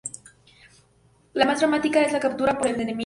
[1.33, 2.99] La más dramática es la captura por el enemigo.